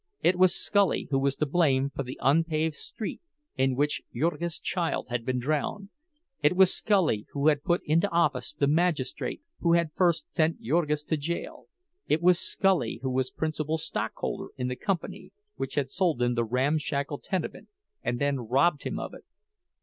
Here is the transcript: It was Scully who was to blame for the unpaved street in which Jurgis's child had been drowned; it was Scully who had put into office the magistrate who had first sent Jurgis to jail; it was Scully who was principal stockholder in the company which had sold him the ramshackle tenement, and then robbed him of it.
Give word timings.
It 0.23 0.35
was 0.39 0.55
Scully 0.55 1.07
who 1.11 1.19
was 1.19 1.35
to 1.35 1.45
blame 1.45 1.91
for 1.91 2.01
the 2.01 2.17
unpaved 2.23 2.73
street 2.73 3.21
in 3.55 3.75
which 3.75 4.01
Jurgis's 4.11 4.57
child 4.59 5.09
had 5.11 5.23
been 5.23 5.37
drowned; 5.37 5.89
it 6.41 6.55
was 6.55 6.73
Scully 6.73 7.27
who 7.33 7.49
had 7.49 7.61
put 7.61 7.81
into 7.85 8.09
office 8.09 8.51
the 8.55 8.65
magistrate 8.65 9.41
who 9.59 9.73
had 9.73 9.93
first 9.93 10.25
sent 10.33 10.59
Jurgis 10.59 11.03
to 11.03 11.17
jail; 11.17 11.67
it 12.07 12.19
was 12.19 12.39
Scully 12.39 12.99
who 13.03 13.11
was 13.11 13.29
principal 13.29 13.77
stockholder 13.77 14.47
in 14.57 14.69
the 14.69 14.75
company 14.75 15.33
which 15.57 15.75
had 15.75 15.91
sold 15.91 16.19
him 16.19 16.33
the 16.33 16.45
ramshackle 16.45 17.19
tenement, 17.19 17.67
and 18.01 18.17
then 18.17 18.39
robbed 18.39 18.81
him 18.85 18.97
of 18.97 19.13
it. 19.13 19.25